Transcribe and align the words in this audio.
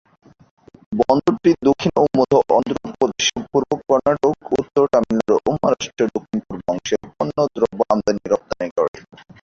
বন্দরটি 0.99 1.51
দক্ষিণ 1.67 1.93
ও 1.97 2.15
মধ্য 2.17 2.33
অন্ধ্রপ্রদেশ, 2.51 3.25
পূর্ব 3.51 3.69
কর্ণাটক, 3.81 4.27
উত্তর 4.59 4.83
তামিলনাড়ু 4.93 5.37
ও 5.39 5.51
মহারাষ্ট্রের 5.53 6.09
দক্ষিণ-পূর্ব 6.15 6.63
অংশের 6.73 7.01
পণ্য 7.11 7.37
দ্রব্য 7.55 7.79
আমদানি-রপ্তানি 7.91 8.69
করে। 8.77 8.91